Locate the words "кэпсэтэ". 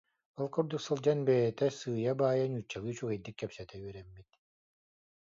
3.39-3.75